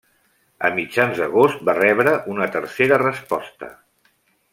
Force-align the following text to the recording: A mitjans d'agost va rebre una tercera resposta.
A 0.69 0.71
mitjans 0.77 1.19
d'agost 1.19 1.61
va 1.69 1.75
rebre 1.79 2.13
una 2.37 2.47
tercera 2.57 2.99
resposta. 3.03 3.71